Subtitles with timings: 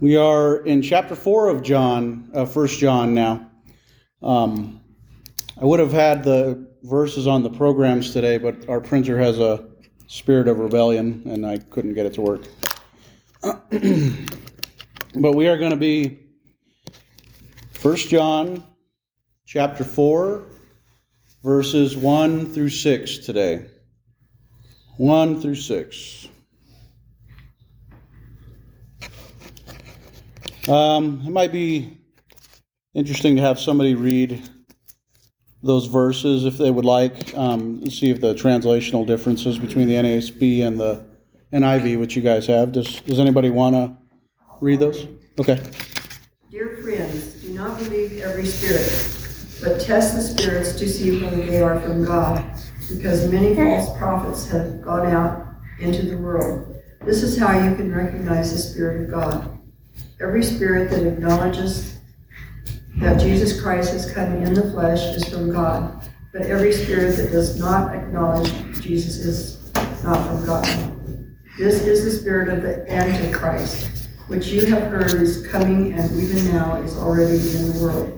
[0.00, 3.50] We are in chapter 4 of John, uh, 1 John now.
[4.22, 4.80] Um,
[5.60, 9.62] I would have had the verses on the programs today, but our printer has a
[10.06, 12.44] spirit of rebellion and I couldn't get it to work.
[13.42, 16.18] but we are going to be
[17.82, 18.64] 1 John
[19.44, 20.46] chapter 4,
[21.44, 23.66] verses 1 through 6 today.
[24.96, 26.28] 1 through 6.
[30.70, 31.98] Um, it might be
[32.94, 34.40] interesting to have somebody read
[35.64, 40.64] those verses if they would like, um, see if the translational differences between the NASB
[40.64, 41.04] and the
[41.52, 42.70] NIV, which you guys have.
[42.70, 43.96] Does, does anybody want to
[44.60, 45.08] read those?
[45.40, 45.60] Okay.
[46.52, 48.86] Dear friends, do not believe every spirit,
[49.60, 52.44] but test the spirits to see whether they are from God,
[52.88, 55.48] because many false prophets have gone out
[55.80, 56.76] into the world.
[57.04, 59.59] This is how you can recognize the Spirit of God.
[60.22, 61.98] Every spirit that acknowledges
[62.96, 67.32] that Jesus Christ has come in the flesh is from God, but every spirit that
[67.32, 69.72] does not acknowledge Jesus is
[70.04, 70.66] not from God.
[71.56, 76.52] This is the spirit of the Antichrist, which you have heard is coming and even
[76.52, 78.16] now is already in the world.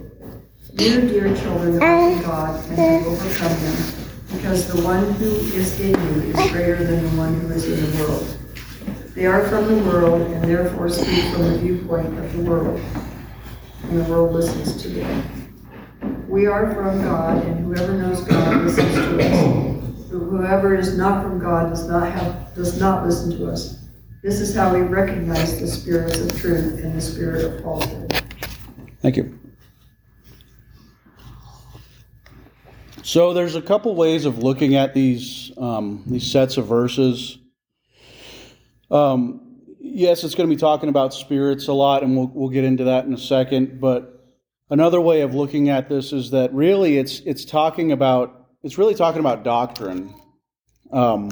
[0.72, 3.76] You, dear children, are from God and have overcome them,
[4.32, 7.96] because the one who is in you is greater than the one who is in
[7.96, 8.38] the world.
[9.14, 12.80] They are from the world and therefore speak from the viewpoint of the world,
[13.84, 16.26] and the world listens to them.
[16.28, 20.08] We are from God, and whoever knows God listens to us.
[20.10, 23.84] But whoever is not from God does not have does not listen to us.
[24.22, 28.22] This is how we recognize the spirits of truth and the spirit of falsehood.
[29.02, 29.38] Thank you.
[33.02, 37.38] So there's a couple ways of looking at these um, these sets of verses.
[38.92, 39.40] Um,
[39.80, 42.84] yes, it's going to be talking about spirits a lot, and we'll we'll get into
[42.84, 43.80] that in a second.
[43.80, 44.22] But
[44.68, 48.94] another way of looking at this is that really it's it's talking about it's really
[48.94, 50.14] talking about doctrine.
[50.92, 51.30] Um,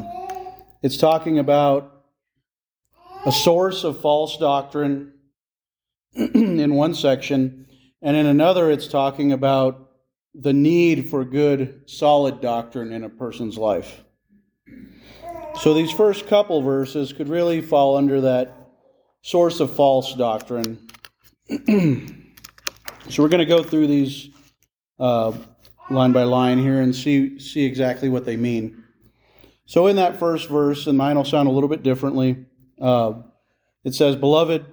[0.82, 2.04] it's talking about
[3.26, 5.12] a source of false doctrine
[6.15, 7.66] in one section,
[8.00, 9.91] and in another, it's talking about
[10.34, 14.03] the need for good, solid doctrine in a person's life.
[15.60, 18.71] So these first couple verses could really fall under that
[19.21, 20.88] source of false doctrine.
[21.50, 24.31] so we're going to go through these
[24.99, 25.32] uh,
[25.91, 28.84] line by line here and see see exactly what they mean.
[29.66, 32.47] So in that first verse, and mine will sound a little bit differently.
[32.81, 33.20] Uh,
[33.84, 34.65] it says, "Beloved."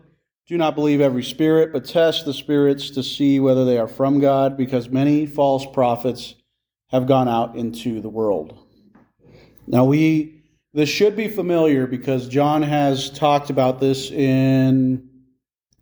[0.47, 4.21] Do not believe every spirit, but test the spirits to see whether they are from
[4.21, 6.35] God, because many false prophets
[6.87, 8.57] have gone out into the world.
[9.67, 10.36] Now, we,
[10.73, 15.09] this should be familiar because John has talked about this in,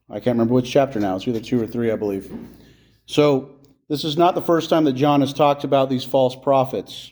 [0.09, 2.31] I can't remember which chapter now, it's either two or three, I believe.
[3.05, 3.51] So,
[3.87, 7.11] this is not the first time that John has talked about these false prophets.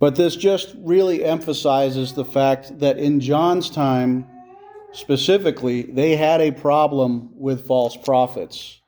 [0.00, 4.26] But this just really emphasizes the fact that in John's time,
[4.92, 8.80] specifically, they had a problem with false prophets.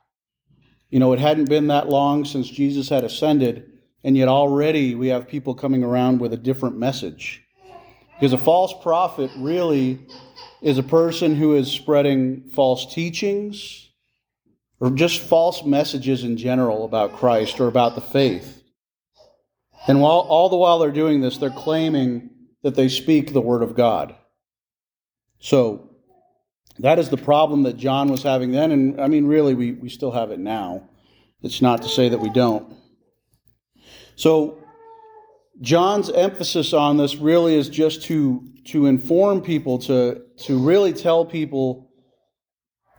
[0.91, 3.72] You know, it hadn't been that long since Jesus had ascended,
[4.05, 7.43] and yet already we have people coming around with a different message.
[8.15, 9.99] Because a false prophet really
[10.61, 13.89] is a person who is spreading false teachings
[14.79, 18.63] or just false messages in general about Christ or about the faith.
[19.89, 22.31] And while, all the while they're doing this, they're claiming
[22.63, 24.15] that they speak the Word of God.
[25.41, 25.91] So,
[26.79, 29.89] that is the problem that John was having then, and I mean, really, we, we
[29.89, 30.89] still have it now.
[31.43, 32.73] It's not to say that we don't.
[34.23, 34.59] So,
[35.61, 41.25] John's emphasis on this really is just to, to inform people, to, to really tell
[41.25, 41.91] people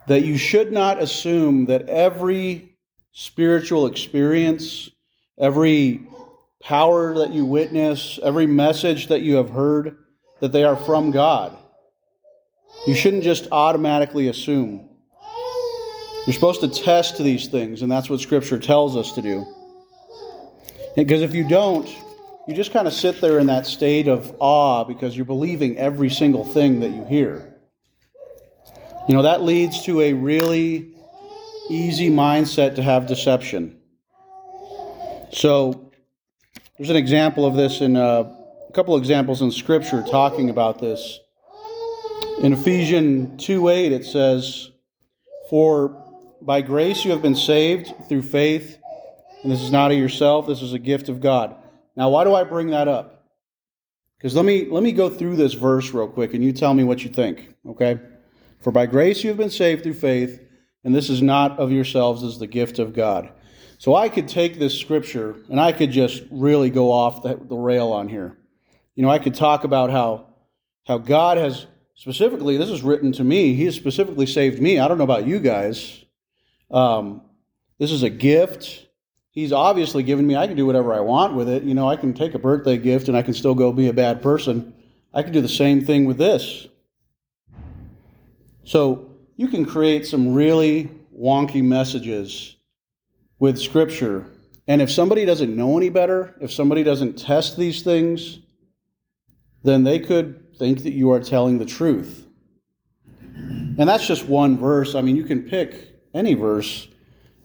[0.08, 2.76] that you should not assume that every
[3.14, 4.90] spiritual experience,
[5.40, 6.06] every
[6.62, 9.96] power that you witness, every message that you have heard,
[10.42, 11.58] that they are from God.
[12.86, 14.90] You shouldn't just automatically assume.
[16.28, 19.46] You're supposed to test these things, and that's what Scripture tells us to do.
[20.96, 21.88] Because if you don't,
[22.48, 26.10] you just kind of sit there in that state of awe because you're believing every
[26.10, 27.56] single thing that you hear.
[29.08, 30.96] You know, that leads to a really
[31.70, 33.80] easy mindset to have deception.
[35.32, 35.92] So,
[36.78, 38.36] there's an example of this in uh,
[38.68, 41.20] a couple examples in Scripture talking about this.
[42.42, 44.72] In Ephesians 2 8, it says,
[45.50, 46.04] For
[46.42, 48.80] by grace you have been saved through faith,
[49.44, 51.56] and this is not of yourself, this is a gift of God.
[51.96, 53.30] Now, why do I bring that up?
[54.18, 56.84] Because let me let me go through this verse real quick and you tell me
[56.84, 58.00] what you think, okay?
[58.60, 60.42] For by grace you have been saved through faith,
[60.84, 63.30] and this is not of yourselves, as the gift of God.
[63.78, 67.58] So I could take this scripture and I could just really go off the, the
[67.58, 68.38] rail on here.
[68.96, 70.28] You know, I could talk about how
[70.86, 74.80] how God has specifically, this is written to me, He has specifically saved me.
[74.80, 76.04] I don't know about you guys.
[76.72, 77.22] Um,
[77.78, 78.88] this is a gift.
[79.34, 81.64] He's obviously given me, I can do whatever I want with it.
[81.64, 83.94] You know, I can take a birthday gift and I can still go be a
[83.94, 84.76] bad person.
[85.12, 86.68] I can do the same thing with this.
[88.64, 92.58] So you can create some really wonky messages
[93.40, 94.28] with Scripture.
[94.68, 98.38] And if somebody doesn't know any better, if somebody doesn't test these things,
[99.64, 102.28] then they could think that you are telling the truth.
[103.36, 104.94] And that's just one verse.
[104.94, 106.88] I mean, you can pick any verse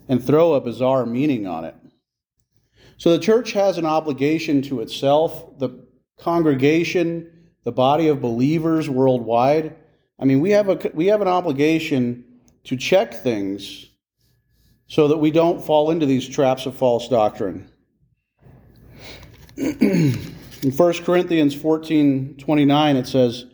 [0.09, 1.75] and throw a bizarre meaning on it.
[2.97, 5.87] So the church has an obligation to itself, the
[6.19, 7.31] congregation,
[7.65, 9.77] the body of believers worldwide.
[10.19, 12.25] I mean, we have a we have an obligation
[12.65, 13.87] to check things
[14.89, 17.71] so that we don't fall into these traps of false doctrine.
[19.57, 23.47] In 1 Corinthians 14 29, it says,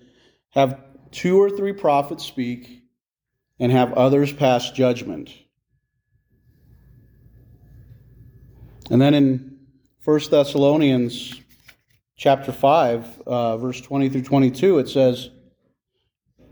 [0.51, 0.81] Have
[1.11, 2.83] two or three prophets speak,
[3.59, 5.31] and have others pass judgment.
[8.91, 9.59] And then in
[10.05, 11.41] 1 Thessalonians
[12.17, 15.31] chapter 5, uh, verse 20 through 22, it says,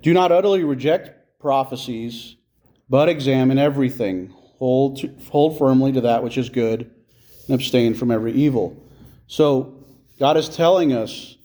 [0.00, 2.36] Do not utterly reject prophecies,
[2.88, 4.34] but examine everything.
[4.58, 6.90] Hold, to, hold firmly to that which is good,
[7.48, 8.82] and abstain from every evil.
[9.26, 9.74] So,
[10.18, 11.36] God is telling us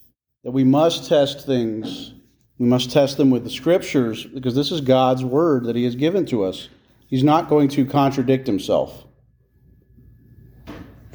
[0.43, 2.13] that we must test things.
[2.59, 5.95] We must test them with the scriptures because this is God's word that He has
[5.95, 6.69] given to us.
[7.07, 9.06] He's not going to contradict Himself.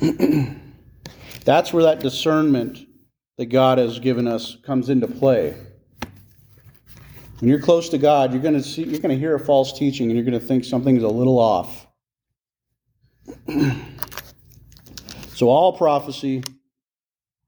[1.45, 2.87] That's where that discernment
[3.39, 5.57] that God has given us comes into play.
[7.41, 9.77] When you're close to God, you're going to see you're going to hear a false
[9.79, 11.87] teaching and you're going to think something's a little off.
[15.35, 16.43] so all prophecy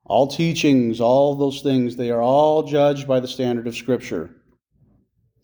[0.07, 4.31] all teachings, all those things, they are all judged by the standard of Scripture.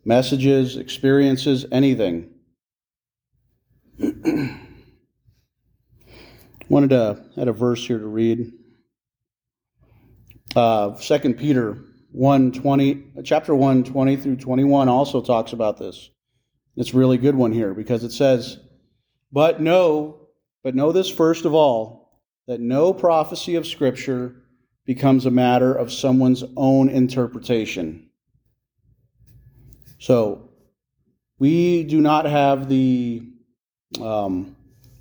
[0.04, 2.30] Messages, experiences, anything.
[6.70, 8.52] Wanted to add a verse here to read.
[10.54, 11.82] Uh, 2 Peter
[12.12, 16.10] 1 20, chapter 1, 20 through 21 also talks about this.
[16.76, 18.60] It's a really good one here because it says,
[19.32, 20.28] But know,
[20.62, 24.36] but know this first of all, that no prophecy of Scripture
[24.86, 28.10] becomes a matter of someone's own interpretation.
[29.98, 30.52] So,
[31.40, 33.28] we do not have the
[34.00, 34.54] um,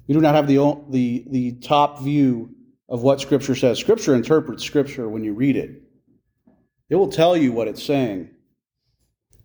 [0.09, 0.57] we do not have the,
[0.89, 2.49] the the top view
[2.89, 3.77] of what Scripture says.
[3.77, 5.83] Scripture interprets Scripture when you read it.
[6.89, 8.31] It will tell you what it's saying.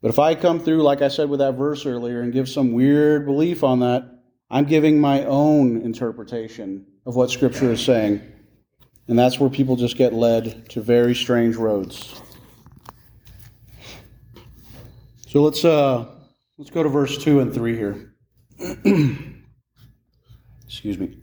[0.01, 2.73] But if I come through, like I said with that verse earlier, and give some
[2.73, 8.23] weird belief on that, I'm giving my own interpretation of what Scripture is saying.
[9.07, 12.23] And that's where people just get led to very strange roads.
[15.29, 16.07] So let's uh
[16.57, 18.15] let's go to verse 2 and 3 here.
[20.75, 21.17] Excuse me.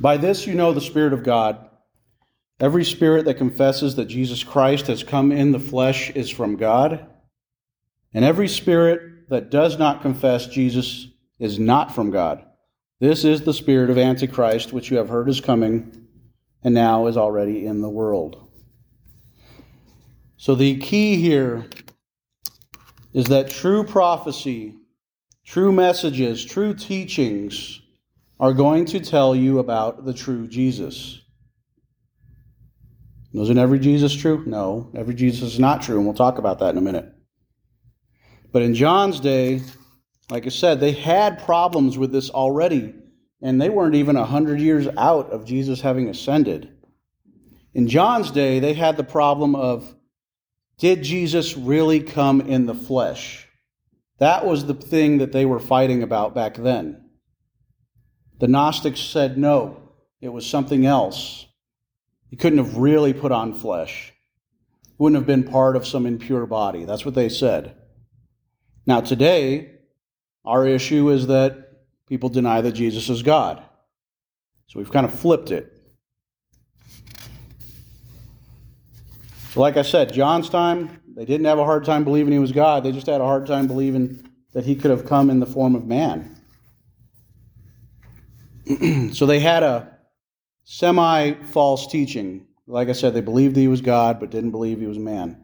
[0.00, 1.68] By this you know the Spirit of God.
[2.58, 7.06] Every spirit that confesses that Jesus Christ has come in the flesh is from God,
[8.12, 12.44] and every spirit that does not confess Jesus is not from God.
[12.98, 16.06] This is the spirit of Antichrist, which you have heard is coming
[16.62, 18.46] and now is already in the world.
[20.36, 21.66] So the key here
[23.14, 24.79] is that true prophecy,
[25.50, 27.80] true messages, true teachings
[28.38, 31.20] are going to tell you about the true Jesus.
[33.34, 34.44] Isn't every Jesus true?
[34.46, 37.12] No, every Jesus is not true, and we'll talk about that in a minute.
[38.52, 39.62] But in John's day,
[40.30, 42.94] like I said, they had problems with this already,
[43.42, 46.70] and they weren't even a hundred years out of Jesus having ascended.
[47.74, 49.96] In John's day, they had the problem of
[50.78, 53.48] did Jesus really come in the flesh?
[54.20, 57.08] That was the thing that they were fighting about back then.
[58.38, 61.46] The Gnostics said no, it was something else.
[62.28, 64.12] He couldn't have really put on flesh.
[64.98, 66.84] Wouldn't have been part of some impure body.
[66.84, 67.74] That's what they said.
[68.86, 69.72] Now, today,
[70.44, 71.70] our issue is that
[72.06, 73.62] people deny that Jesus is God.
[74.66, 75.76] So we've kind of flipped it.
[79.50, 82.52] So, like I said, John's time, they didn't have a hard time believing he was
[82.52, 82.84] God.
[82.84, 85.74] They just had a hard time believing that he could have come in the form
[85.74, 86.36] of man.
[89.12, 89.96] so they had a
[90.64, 92.46] semi false teaching.
[92.66, 95.40] Like I said, they believed he was God, but didn't believe he was man.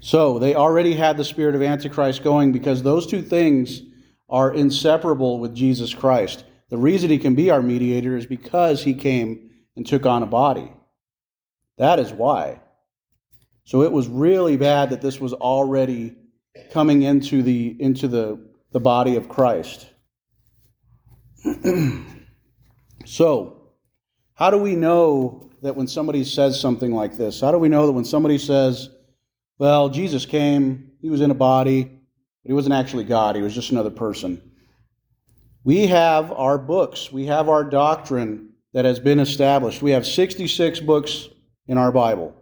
[0.00, 3.82] So they already had the spirit of Antichrist going because those two things
[4.28, 6.44] are inseparable with Jesus Christ.
[6.70, 10.26] The reason he can be our mediator is because he came and took on a
[10.26, 10.72] body.
[11.78, 12.61] That is why.
[13.64, 16.16] So it was really bad that this was already
[16.70, 18.38] coming into the into the,
[18.72, 19.86] the body of Christ.
[23.04, 23.72] so,
[24.34, 27.40] how do we know that when somebody says something like this?
[27.40, 28.90] How do we know that when somebody says,
[29.58, 33.54] well, Jesus came, he was in a body, but he wasn't actually God, he was
[33.54, 34.42] just another person?
[35.64, 39.82] We have our books, we have our doctrine that has been established.
[39.82, 41.28] We have 66 books
[41.66, 42.34] in our Bible.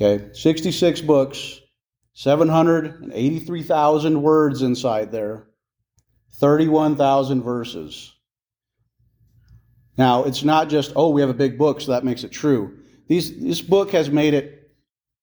[0.00, 1.60] Okay, 66 books,
[2.14, 5.48] 783,000 words inside there,
[6.36, 8.10] 31,000 verses.
[9.98, 12.78] Now, it's not just, oh, we have a big book, so that makes it true.
[13.08, 14.70] These, this book has made it,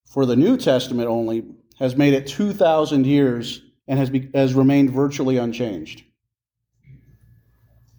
[0.05, 1.43] for the New Testament only,
[1.79, 6.03] has made it 2,000 years and has, be, has remained virtually unchanged.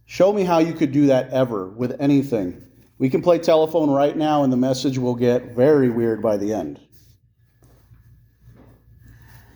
[0.07, 2.68] Show me how you could do that ever with anything.
[2.99, 6.53] We can play telephone right now, and the message will get very weird by the
[6.53, 6.81] end.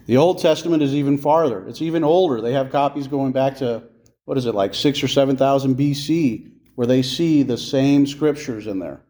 [0.06, 1.66] The Old Testament is even farther.
[1.66, 2.40] It's even older.
[2.40, 3.82] They have copies going back to,
[4.24, 8.78] what is it, like six or 7,000 BC, where they see the same scriptures in
[8.78, 9.02] there.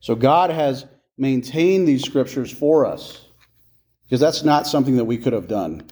[0.00, 0.86] So God has
[1.18, 3.26] maintained these scriptures for us,
[4.04, 5.88] because that's not something that we could have done.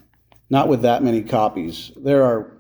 [0.50, 1.90] Not with that many copies.
[1.96, 2.54] There are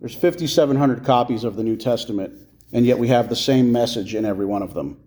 [0.00, 4.24] there's 5,700 copies of the New Testament and yet we have the same message in
[4.24, 5.00] every one of them.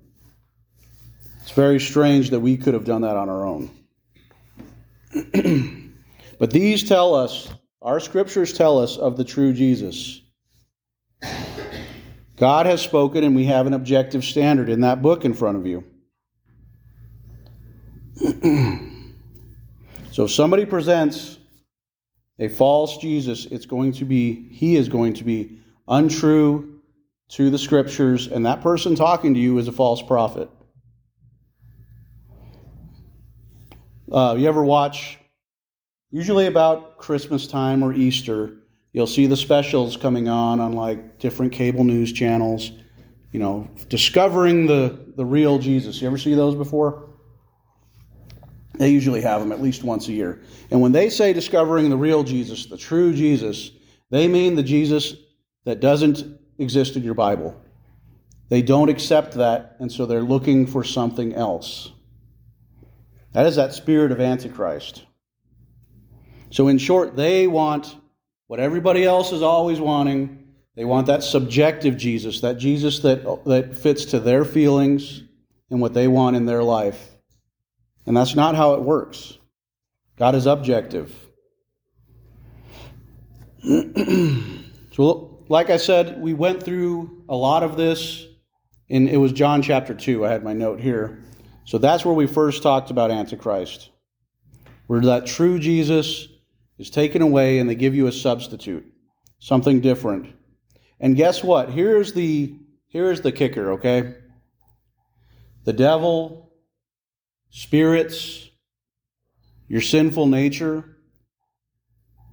[1.41, 3.69] It's very strange that we could have done that on our own.
[6.39, 7.49] but these tell us,
[7.81, 10.21] our scriptures tell us of the true Jesus.
[12.37, 15.67] God has spoken, and we have an objective standard in that book in front of
[15.67, 15.83] you.
[20.11, 21.37] so if somebody presents
[22.39, 26.80] a false Jesus, it's going to be, he is going to be untrue
[27.31, 30.49] to the scriptures, and that person talking to you is a false prophet.
[34.11, 35.17] Uh, you ever watch,
[36.11, 38.57] usually about Christmas time or Easter,
[38.91, 42.71] you'll see the specials coming on on like different cable news channels,
[43.31, 46.01] you know, discovering the, the real Jesus.
[46.01, 47.07] You ever see those before?
[48.73, 50.41] They usually have them at least once a year.
[50.69, 53.71] And when they say discovering the real Jesus, the true Jesus,
[54.09, 55.15] they mean the Jesus
[55.63, 57.59] that doesn't exist in your Bible.
[58.49, 61.91] They don't accept that, and so they're looking for something else.
[63.33, 65.05] That is that spirit of Antichrist.
[66.49, 67.95] So, in short, they want
[68.47, 70.49] what everybody else is always wanting.
[70.75, 75.23] They want that subjective Jesus, that Jesus that, that fits to their feelings
[75.69, 77.15] and what they want in their life.
[78.05, 79.37] And that's not how it works.
[80.17, 81.15] God is objective.
[84.91, 88.25] so, like I said, we went through a lot of this,
[88.89, 90.25] and it was John chapter 2.
[90.25, 91.21] I had my note here.
[91.65, 93.89] So that's where we first talked about Antichrist,
[94.87, 96.29] where that true Jesus
[96.77, 98.85] is taken away and they give you a substitute,
[99.39, 100.33] something different.
[101.01, 101.69] And guess what?
[101.69, 102.55] Here's the
[102.87, 104.15] here's the kicker, okay?
[105.65, 106.53] The devil,
[107.49, 108.49] spirits,
[109.67, 110.97] your sinful nature,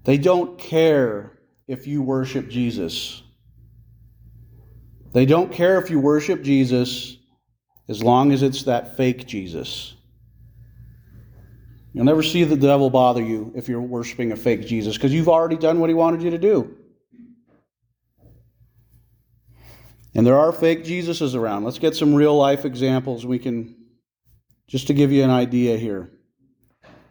[0.05, 1.38] they don't care
[1.69, 3.23] if you worship Jesus.
[5.13, 7.19] They don't care if you worship Jesus
[7.89, 9.95] as long as it's that fake Jesus.
[11.93, 15.29] You'll never see the devil bother you if you're worshiping a fake Jesus because you've
[15.29, 16.77] already done what he wanted you to do.
[20.15, 21.65] And there are fake Jesuses around.
[21.65, 23.25] Let's get some real life examples.
[23.25, 23.77] We can,
[24.67, 26.11] just to give you an idea here.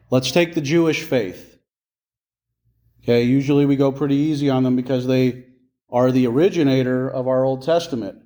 [0.10, 1.57] Let's take the Jewish faith.
[3.08, 5.46] Okay, usually we go pretty easy on them because they
[5.90, 8.22] are the originator of our Old Testament.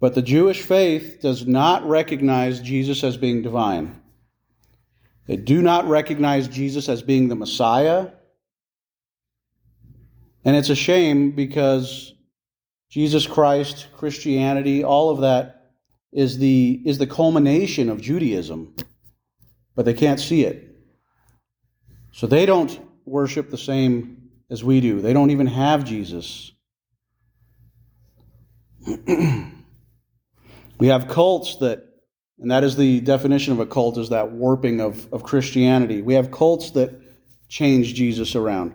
[0.00, 4.02] But the Jewish faith does not recognize Jesus as being divine.
[5.28, 8.08] They do not recognize Jesus as being the Messiah.
[10.44, 12.12] And it's a shame because
[12.90, 15.70] Jesus Christ, Christianity, all of that
[16.12, 18.74] is the, is the culmination of Judaism.
[19.76, 20.76] But they can't see it.
[22.10, 25.00] So they don't worship the same as we do.
[25.00, 26.52] They don't even have Jesus.
[30.78, 31.84] we have cults that,
[32.38, 36.02] and that is the definition of a cult, is that warping of, of Christianity.
[36.02, 37.00] We have cults that
[37.48, 38.74] change Jesus around.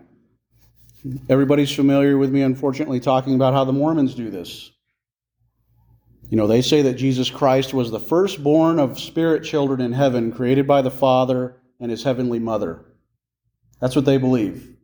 [1.29, 4.71] Everybody's familiar with me, unfortunately, talking about how the Mormons do this.
[6.29, 10.31] You know, they say that Jesus Christ was the firstborn of spirit children in heaven,
[10.31, 12.85] created by the Father and his heavenly mother.
[13.81, 14.75] That's what they believe.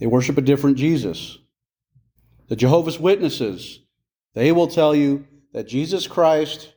[0.00, 1.38] They worship a different Jesus.
[2.48, 3.78] The Jehovah's Witnesses,
[4.34, 6.72] they will tell you that Jesus Christ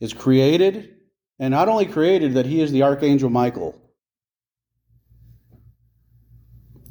[0.00, 0.96] is created,
[1.38, 3.80] and not only created, that he is the Archangel Michael,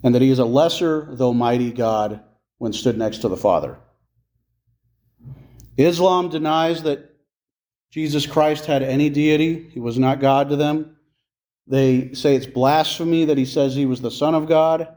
[0.03, 2.23] and that he is a lesser, though mighty God
[2.57, 3.77] when stood next to the Father.
[5.75, 7.09] Islam denies that
[7.91, 10.97] Jesus Christ had any deity, he was not God to them.
[11.67, 14.95] They say it's blasphemy that he says he was the Son of God.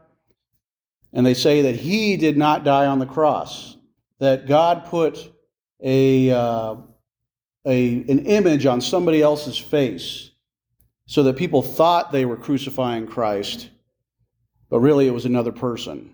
[1.13, 3.77] And they say that he did not die on the cross,
[4.19, 5.31] that God put
[5.81, 6.75] a, uh,
[7.65, 10.31] a, an image on somebody else's face
[11.05, 13.69] so that people thought they were crucifying Christ,
[14.69, 16.13] but really it was another person.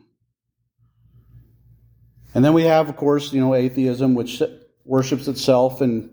[2.35, 4.41] And then we have, of course, you know, atheism, which
[4.85, 6.12] worships itself in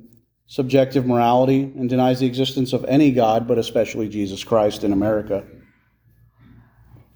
[0.50, 5.46] subjective morality and denies the existence of any God, but especially Jesus Christ in America.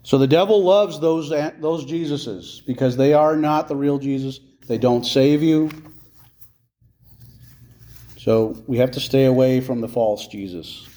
[0.05, 4.39] So the devil loves those, those Jesuses because they are not the real Jesus.
[4.69, 5.69] They don't save you.
[8.17, 10.89] So we have to stay away from the false Jesus.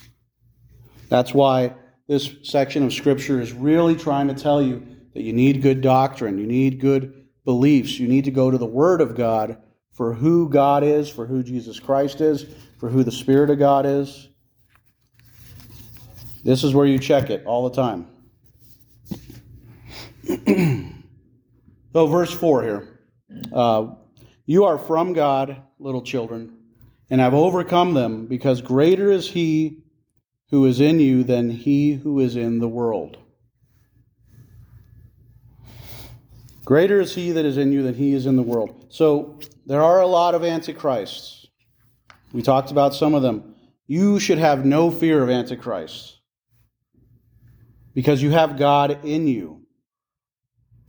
[1.10, 1.74] That's why
[2.08, 6.38] this section of Scripture is really trying to tell you that you need good doctrine,
[6.38, 9.58] you need good beliefs, you need to go to the Word of God
[9.98, 12.46] for who God is, for who Jesus Christ is,
[12.78, 14.30] for who the Spirit of God is.
[16.44, 18.08] This is where you check it all the time.
[21.92, 23.00] so, verse 4 here.
[23.52, 23.88] Uh,
[24.46, 26.58] you are from God, little children,
[27.10, 29.82] and have overcome them, because greater is He
[30.52, 33.18] who is in you than he who is in the world.
[36.68, 38.88] Greater is he that is in you than he is in the world.
[38.90, 41.48] So, there are a lot of antichrists.
[42.34, 43.56] We talked about some of them.
[43.88, 46.20] You should have no fear of antichrists
[47.94, 49.62] because you have God in you.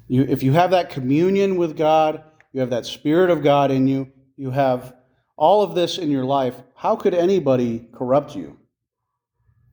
[0.09, 0.24] you.
[0.24, 4.11] If you have that communion with God, you have that Spirit of God in you,
[4.37, 4.96] you have
[5.37, 8.59] all of this in your life, how could anybody corrupt you?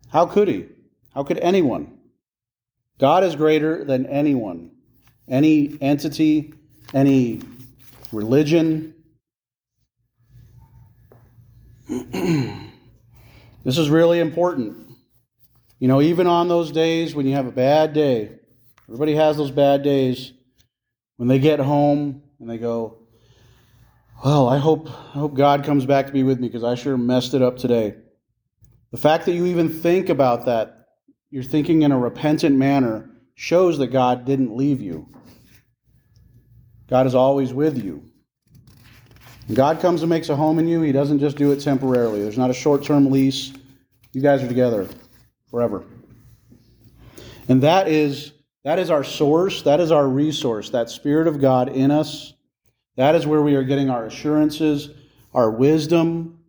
[0.09, 0.67] How could he?
[1.15, 1.97] How could anyone?
[2.99, 4.74] God is greater than anyone,
[5.27, 6.53] any entity,
[6.93, 7.41] any
[8.11, 8.93] religion,
[11.87, 14.75] this is really important.
[15.79, 18.31] You know, even on those days when you have a bad day,
[18.87, 20.33] everybody has those bad days.
[21.17, 22.97] When they get home and they go,
[24.23, 26.97] Well, I hope, I hope God comes back to be with me because I sure
[26.97, 27.95] messed it up today.
[28.91, 30.87] The fact that you even think about that,
[31.29, 35.07] you're thinking in a repentant manner, shows that God didn't leave you.
[36.87, 38.03] God is always with you.
[39.53, 42.21] God comes and makes a home in you, He doesn't just do it temporarily.
[42.21, 43.53] There's not a short term lease.
[44.13, 44.87] You guys are together
[45.51, 45.83] forever.
[47.47, 48.31] And that is
[48.63, 52.33] that is our source, that is our resource, that Spirit of God in us.
[52.95, 54.89] That is where we are getting our assurances,
[55.33, 56.39] our wisdom.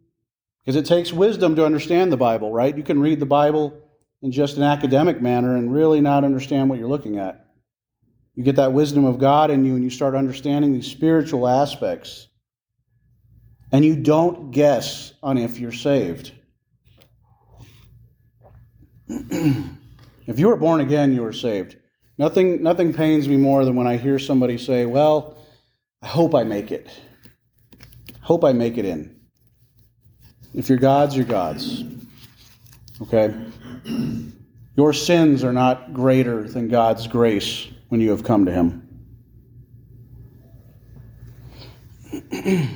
[0.65, 2.75] Because it takes wisdom to understand the Bible, right?
[2.75, 3.86] You can read the Bible
[4.23, 7.47] in just an academic manner and really not understand what you're looking at.
[8.35, 12.29] You get that wisdom of God in you and you start understanding these spiritual aspects
[13.73, 16.33] and you don't guess on if you're saved.
[19.09, 21.77] if you were born again, you were saved.
[22.19, 25.39] Nothing, nothing pains me more than when I hear somebody say, Well,
[26.03, 26.89] I hope I make it.
[28.21, 29.17] Hope I make it in.
[30.55, 31.85] If you're God's, you're God's.
[33.03, 33.35] Okay?
[34.77, 38.83] Your sins are not greater than God's grace when you have come to Him.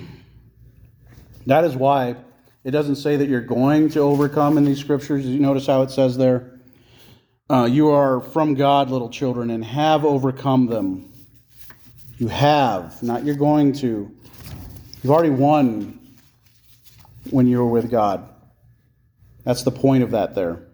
[1.46, 2.16] That is why
[2.64, 5.27] it doesn't say that you're going to overcome in these scriptures.
[5.27, 6.61] You notice how it says there?
[7.49, 11.12] Uh, you are from God, little children, and have overcome them.
[12.18, 14.14] You have, not you're going to.
[15.03, 15.99] You've already won
[17.31, 18.29] when you were with God.
[19.42, 20.68] That's the point of that there.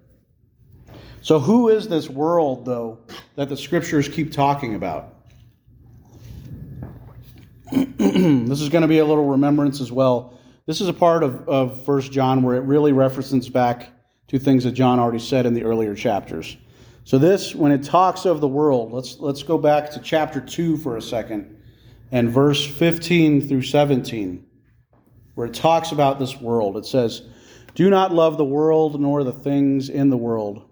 [1.26, 3.00] So, who is this world, though,
[3.34, 5.12] that the scriptures keep talking about?
[7.72, 11.48] this is going to be a little remembrance as well this is a part of,
[11.48, 13.88] of 1 John where it really references back
[14.28, 16.56] to things that John already said in the earlier chapters.
[17.02, 20.76] So this, when it talks of the world, let's let's go back to chapter 2
[20.76, 21.60] for a second
[22.12, 24.46] and verse 15 through 17,
[25.34, 26.76] where it talks about this world.
[26.76, 27.22] It says,
[27.74, 30.65] Do not love the world nor the things in the world.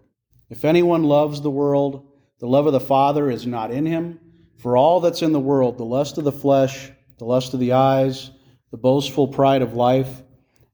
[0.55, 2.07] If anyone loves the world,
[2.39, 4.21] the love of the Father is not in him.
[4.59, 7.73] For all that's in the world, the lust of the flesh, the lust of the
[7.73, 8.31] eyes,
[8.71, 10.23] the boastful pride of life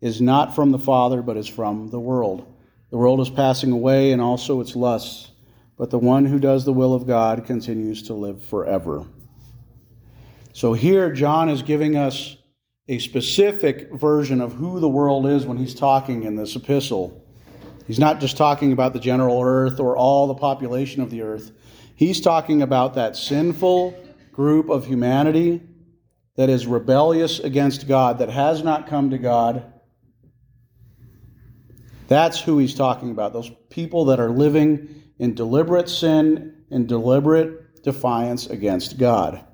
[0.03, 2.55] is not from the Father, but is from the world.
[2.91, 5.31] The world is passing away and also its lusts,
[5.79, 9.07] but the one who does the will of God continues to live forever.
[10.53, 12.37] So here, John is giving us
[12.87, 17.20] a specific version of who the world is when he's talking in this epistle.
[17.91, 21.51] He's not just talking about the general earth or all the population of the earth.
[21.97, 24.01] He's talking about that sinful
[24.31, 25.61] group of humanity
[26.37, 29.73] that is rebellious against God, that has not come to God.
[32.07, 33.33] That's who he's talking about.
[33.33, 39.45] Those people that are living in deliberate sin and deliberate defiance against God.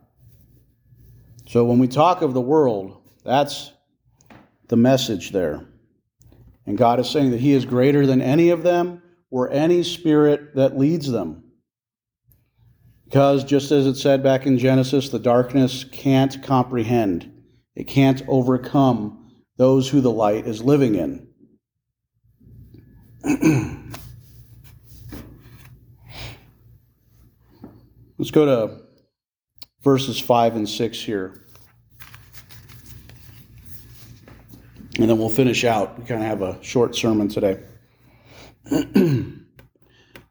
[1.49, 3.73] So when we talk of the world, that's
[4.69, 5.67] the message there.
[6.67, 10.55] And God is saying that He is greater than any of them or any spirit
[10.57, 11.45] that leads them.
[13.05, 17.33] Because just as it said back in Genesis, the darkness can't comprehend,
[17.75, 21.29] it can't overcome those who the light is living in.
[28.19, 28.81] Let's go to
[29.83, 31.46] verses 5 and 6 here.
[34.99, 35.99] And then we'll finish out.
[35.99, 37.63] We kind of have a short sermon today.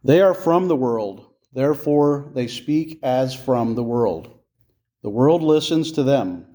[0.04, 4.40] they are from the world, therefore they speak as from the world.
[5.04, 6.48] The world listens to them.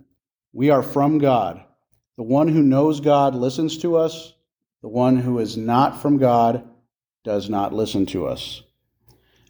[0.52, 1.64] We are from God.
[2.16, 4.34] The one who knows God listens to us.
[4.82, 6.68] The one who is not from God
[7.22, 8.62] does not listen to us.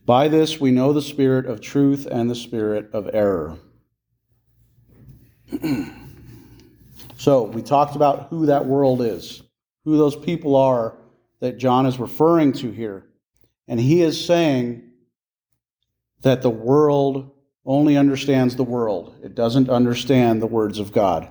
[0.04, 3.58] By this we know the spirit of truth and the spirit of error.
[7.20, 9.42] so, we talked about who that world is,
[9.84, 10.96] who those people are
[11.40, 13.06] that John is referring to here.
[13.68, 14.90] And he is saying
[16.22, 17.30] that the world
[17.64, 21.28] only understands the world, it doesn't understand the words of God.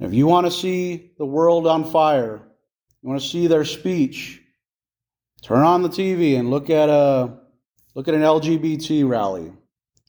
[0.00, 2.42] If you want to see the world on fire,
[3.02, 4.42] you want to see their speech,
[5.42, 7.38] Turn on the TV and look at a
[7.94, 9.52] look at an LGBT rally.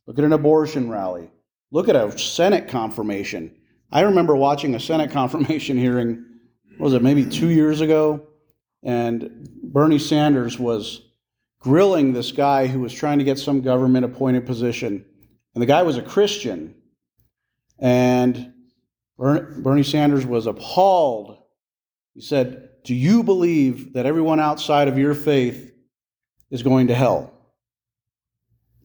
[0.06, 1.30] Look at an abortion rally.
[1.72, 3.56] Look at a Senate confirmation.
[3.92, 6.26] I remember watching a Senate confirmation hearing,
[6.80, 8.28] was it maybe two years ago?
[8.84, 11.02] And Bernie Sanders was
[11.60, 15.06] grilling this guy who was trying to get some government appointed position.
[15.54, 16.76] And the guy was a Christian.
[17.78, 18.54] And
[19.18, 21.38] Bernie Sanders was appalled.
[22.14, 25.74] He said, do you believe that everyone outside of your faith
[26.50, 27.34] is going to hell?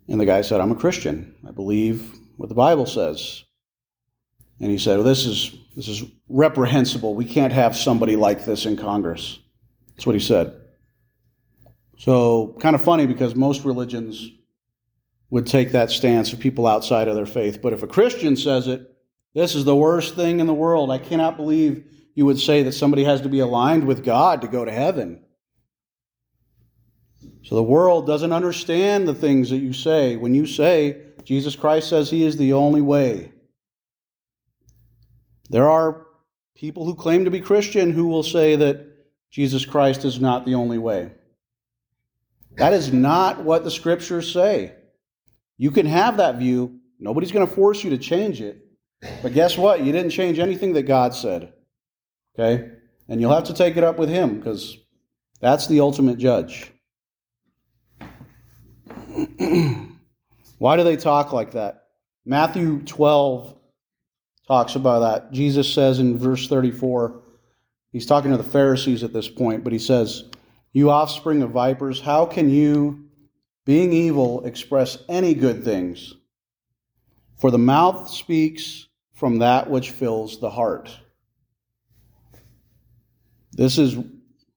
[0.08, 1.34] And the guy said, I'm a Christian.
[1.46, 3.44] I believe what the Bible says.
[4.60, 7.14] And he said, well, this is this is reprehensible.
[7.14, 9.38] We can't have somebody like this in Congress.
[9.88, 10.60] That's what he said.
[11.98, 14.30] So kind of funny because most religions
[15.30, 17.60] would take that stance of people outside of their faith.
[17.60, 18.88] But if a Christian says it,
[19.34, 20.90] this is the worst thing in the world.
[20.90, 24.48] I cannot believe you would say that somebody has to be aligned with God to
[24.48, 25.24] go to heaven.
[27.42, 30.16] So the world doesn't understand the things that you say.
[30.16, 33.32] When you say Jesus Christ says he is the only way,
[35.50, 36.06] there are
[36.54, 38.86] people who claim to be Christian who will say that
[39.30, 41.12] Jesus Christ is not the only way.
[42.56, 44.74] That is not what the scriptures say.
[45.58, 46.78] You can have that view.
[46.98, 48.64] Nobody's going to force you to change it.
[49.22, 49.82] But guess what?
[49.82, 51.52] You didn't change anything that God said.
[52.38, 52.70] Okay?
[53.08, 54.78] And you'll have to take it up with him because
[55.40, 56.70] that's the ultimate judge.
[60.58, 61.82] Why do they talk like that?
[62.24, 63.54] Matthew 12
[64.46, 65.32] talks about that.
[65.32, 67.20] Jesus says in verse 34,
[67.92, 70.24] he's talking to the Pharisees at this point, but he says,
[70.72, 73.08] You offspring of vipers, how can you,
[73.64, 76.14] being evil, express any good things?
[77.38, 80.90] For the mouth speaks from that which fills the heart.
[83.52, 83.96] This is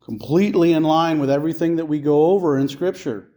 [0.03, 3.29] completely in line with everything that we go over in Scripture.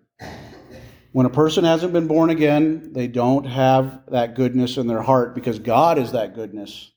[1.13, 5.35] When a person hasn't been born again, they don't have that goodness in their heart
[5.35, 6.93] because God is that goodness,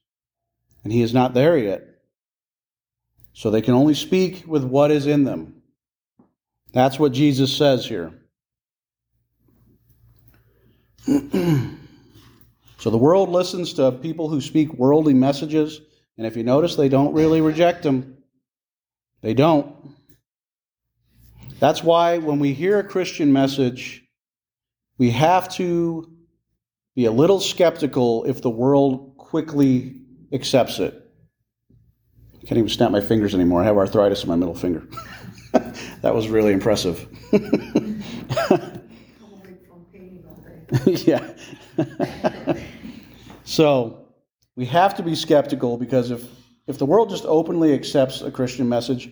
[0.84, 1.88] and He is not there yet.
[3.34, 5.64] So they can only speak with what is in them.
[6.74, 8.14] That's what Jesus says here.
[11.08, 15.82] so the world listens to people who speak worldly messages,
[16.18, 18.20] and if you notice, they don't really reject them.
[19.22, 19.76] They don't.
[21.60, 24.03] That's why when we hear a Christian message,
[24.98, 26.12] we have to
[26.96, 30.02] be a little skeptical if the world quickly
[30.32, 31.00] accepts it.
[32.36, 33.62] I can't even snap my fingers anymore.
[33.62, 34.88] I have arthritis in my middle finger.
[36.02, 37.08] that was really impressive.
[40.86, 41.34] yeah.
[43.44, 44.08] so
[44.56, 46.28] we have to be skeptical because if
[46.68, 49.12] if the world just openly accepts a Christian message,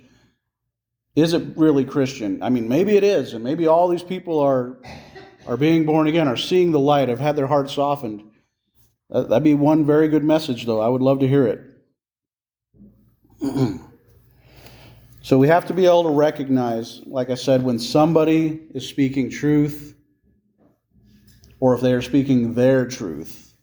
[1.15, 2.41] is it really Christian?
[2.41, 4.77] I mean, maybe it is, and maybe all these people are
[5.47, 8.23] are being born again, are seeing the light, have had their hearts softened.
[9.11, 10.79] Uh, that'd be one very good message, though.
[10.79, 11.61] I would love to hear it.
[15.21, 19.29] so we have to be able to recognize, like I said, when somebody is speaking
[19.29, 19.95] truth
[21.59, 23.53] or if they are speaking their truth.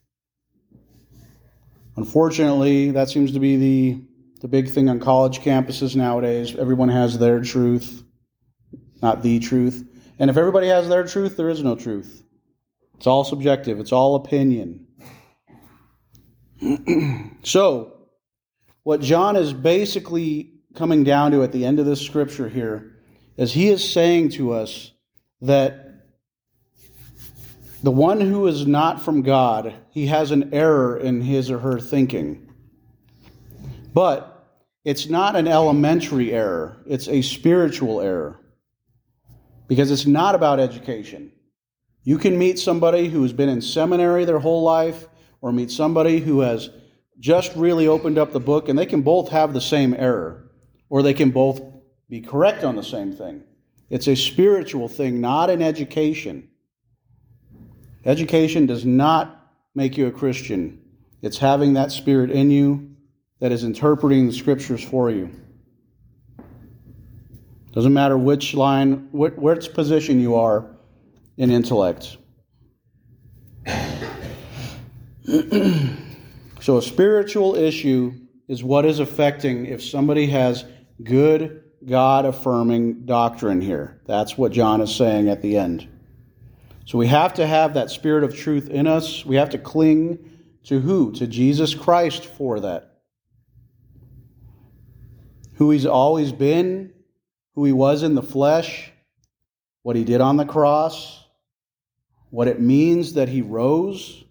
[1.97, 4.01] Unfortunately, that seems to be the,
[4.41, 6.55] the big thing on college campuses nowadays.
[6.55, 8.03] Everyone has their truth,
[9.01, 9.88] not the truth.
[10.19, 12.23] And if everybody has their truth, there is no truth.
[12.97, 14.85] It's all subjective, it's all opinion.
[17.43, 17.93] so,
[18.83, 22.97] what John is basically coming down to at the end of this scripture here
[23.37, 24.91] is he is saying to us
[25.41, 25.89] that
[27.81, 31.79] the one who is not from God, he has an error in his or her
[31.79, 32.53] thinking.
[33.93, 34.45] But
[34.83, 38.38] it's not an elementary error, it's a spiritual error.
[39.69, 41.31] Because it's not about education.
[42.03, 45.07] You can meet somebody who has been in seminary their whole life,
[45.41, 46.69] or meet somebody who has
[47.19, 50.51] just really opened up the book, and they can both have the same error,
[50.89, 51.61] or they can both
[52.09, 53.43] be correct on the same thing.
[53.89, 56.49] It's a spiritual thing, not an education.
[58.05, 60.81] Education does not make you a Christian,
[61.21, 62.95] it's having that spirit in you
[63.39, 65.29] that is interpreting the scriptures for you.
[67.71, 70.65] Doesn't matter which line, which position you are
[71.37, 72.17] in intellect.
[76.59, 78.13] so, a spiritual issue
[78.47, 80.65] is what is affecting if somebody has
[81.03, 84.01] good, God affirming doctrine here.
[84.07, 85.87] That's what John is saying at the end.
[86.85, 89.23] So, we have to have that spirit of truth in us.
[89.23, 90.17] We have to cling
[90.63, 91.11] to who?
[91.13, 93.01] To Jesus Christ for that.
[95.55, 96.93] Who he's always been,
[97.59, 98.89] who he was in the flesh,
[99.81, 101.25] what he did on the cross,
[102.29, 104.23] what it means that he rose,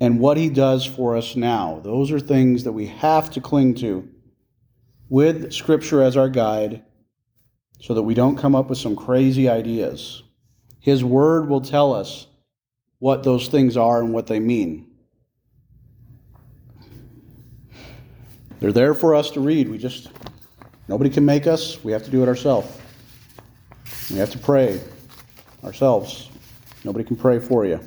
[0.00, 1.82] and what he does for us now.
[1.84, 4.08] Those are things that we have to cling to
[5.10, 6.82] with Scripture as our guide
[7.78, 10.22] so that we don't come up with some crazy ideas.
[10.80, 12.26] His Word will tell us
[13.00, 14.86] what those things are and what they mean.
[18.60, 19.68] They're there for us to read.
[19.68, 20.08] We just,
[20.92, 21.82] nobody can make us.
[21.82, 22.68] We have to do it ourselves.
[24.10, 24.78] We have to pray
[25.64, 26.28] ourselves.
[26.84, 27.80] Nobody can pray for you.